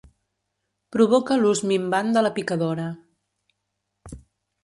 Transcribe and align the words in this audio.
Provoca 0.95 1.35
l'ús 1.41 1.59
minvant 1.71 2.09
de 2.17 2.25
la 2.27 2.33
picadora. 2.39 2.87